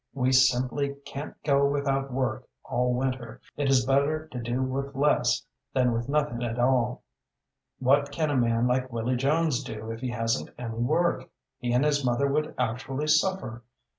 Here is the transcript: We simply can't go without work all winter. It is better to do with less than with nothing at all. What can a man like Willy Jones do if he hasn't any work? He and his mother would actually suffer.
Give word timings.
We 0.15 0.31
simply 0.31 0.95
can't 1.05 1.35
go 1.43 1.63
without 1.67 2.11
work 2.11 2.49
all 2.63 2.95
winter. 2.95 3.39
It 3.55 3.69
is 3.69 3.85
better 3.85 4.25
to 4.29 4.41
do 4.41 4.63
with 4.63 4.95
less 4.95 5.45
than 5.75 5.91
with 5.93 6.09
nothing 6.09 6.41
at 6.43 6.57
all. 6.57 7.03
What 7.77 8.11
can 8.11 8.31
a 8.31 8.35
man 8.35 8.65
like 8.65 8.91
Willy 8.91 9.15
Jones 9.15 9.63
do 9.63 9.91
if 9.91 9.99
he 9.99 10.09
hasn't 10.09 10.49
any 10.57 10.73
work? 10.79 11.29
He 11.59 11.71
and 11.71 11.85
his 11.85 12.03
mother 12.03 12.25
would 12.27 12.55
actually 12.57 13.09
suffer. 13.09 13.63